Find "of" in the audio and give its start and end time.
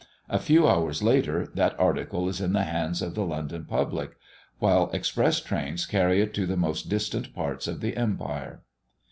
3.03-3.13, 7.67-7.81